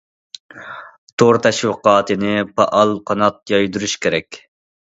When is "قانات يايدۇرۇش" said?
3.11-3.95